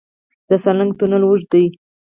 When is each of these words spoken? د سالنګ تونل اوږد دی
د 0.49 0.51
سالنګ 0.63 0.91
تونل 0.99 1.23
اوږد 1.25 1.47
دی 1.51 1.65